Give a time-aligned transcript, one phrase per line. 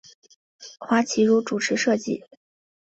[0.79, 2.23] 花琦如主持设计。